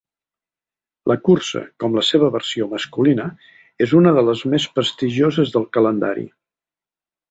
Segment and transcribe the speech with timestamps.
[1.11, 3.29] La cursa, com la seva versió masculina,
[3.89, 6.31] és una de les més prestigioses del calendari.